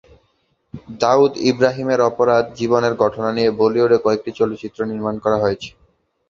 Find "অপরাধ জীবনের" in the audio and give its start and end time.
2.09-2.93